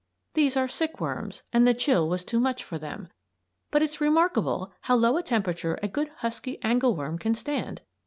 These 0.33 0.57
are 0.57 0.67
sick 0.67 0.99
worms 0.99 1.43
and 1.53 1.67
the 1.67 1.75
chill 1.75 2.09
was 2.09 2.25
too 2.25 2.39
much 2.39 2.63
for 2.63 2.79
them. 2.79 3.09
But 3.69 3.83
it's 3.83 4.01
remarkable 4.01 4.73
how 4.81 4.95
low 4.95 5.15
a 5.15 5.21
temperature 5.21 5.77
a 5.83 5.87
good 5.87 6.09
husky 6.21 6.57
angleworm 6.63 7.19
can 7.19 7.35
stand. 7.35 7.81